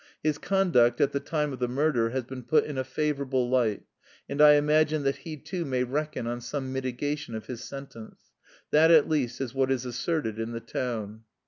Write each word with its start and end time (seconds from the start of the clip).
His 0.23 0.39
conduct 0.39 0.99
at 0.99 1.11
the 1.11 1.19
time 1.19 1.53
of 1.53 1.59
the 1.59 1.67
murder 1.67 2.09
has 2.09 2.23
been 2.23 2.41
put 2.41 2.63
in 2.63 2.75
a 2.75 2.83
favourable 2.83 3.47
light, 3.47 3.83
and 4.27 4.41
I 4.41 4.53
imagine 4.53 5.03
that 5.03 5.17
he 5.17 5.37
too 5.37 5.63
may 5.63 5.83
reckon 5.83 6.25
on 6.25 6.41
some 6.41 6.73
mitigation 6.73 7.35
of 7.35 7.45
his 7.45 7.63
sentence. 7.63 8.31
That 8.71 8.89
at 8.89 9.07
least 9.07 9.39
is 9.39 9.53
what 9.53 9.69
is 9.69 9.85
asserted 9.85 10.39
in 10.39 10.53
the 10.53 10.59
town. 10.59 11.25